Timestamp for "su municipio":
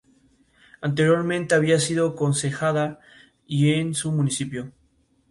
3.93-4.71